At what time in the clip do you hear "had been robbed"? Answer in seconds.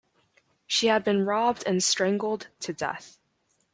0.87-1.61